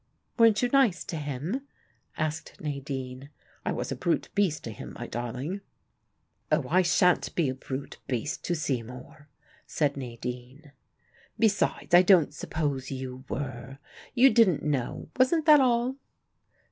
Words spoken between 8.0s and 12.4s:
beast to Seymour," said Nadine. "Besides, I don't